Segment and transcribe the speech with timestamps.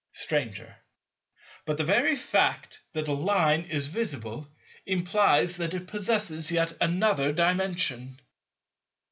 [0.13, 0.77] Stranger.
[1.65, 4.47] But the very fact that a Line is visible
[4.87, 8.19] implies that it possesses yet another Dimension.